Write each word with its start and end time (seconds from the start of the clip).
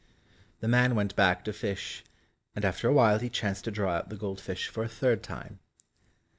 The 0.61 0.67
man 0.67 0.95
went 0.95 1.15
back 1.15 1.43
to 1.45 1.53
fish, 1.53 2.03
and 2.55 2.65
after 2.65 2.89
a 2.89 2.91
while 2.91 3.19
he 3.19 3.29
chanced 3.29 3.65
to 3.65 3.71
draw 3.71 3.93
out 3.97 4.09
the 4.09 4.15
gold 4.17 4.41
fish 4.41 4.67
for 4.67 4.81
a 4.83 4.89
third 4.89 5.21
time. 5.21 5.59